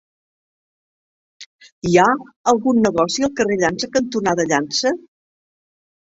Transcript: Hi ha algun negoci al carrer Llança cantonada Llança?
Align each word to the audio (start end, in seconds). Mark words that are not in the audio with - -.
Hi 1.89 1.91
ha 2.03 2.07
algun 2.53 2.81
negoci 2.85 3.25
al 3.27 3.31
carrer 3.41 3.57
Llança 3.65 3.89
cantonada 3.99 4.47
Llança? 4.53 4.95